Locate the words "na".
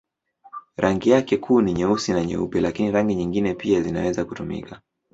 2.13-2.25